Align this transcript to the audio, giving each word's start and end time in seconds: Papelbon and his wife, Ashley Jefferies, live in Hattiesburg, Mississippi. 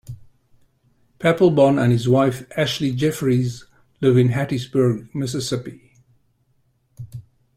Papelbon 1.19 1.79
and 1.79 1.91
his 1.91 2.09
wife, 2.09 2.47
Ashley 2.57 2.91
Jefferies, 2.91 3.65
live 4.01 4.17
in 4.17 4.29
Hattiesburg, 4.29 5.13
Mississippi. 5.13 5.93